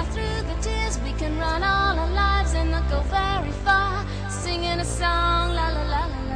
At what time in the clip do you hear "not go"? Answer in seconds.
2.70-3.00